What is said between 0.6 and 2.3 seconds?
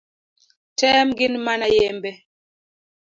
Tem gin mana yembe.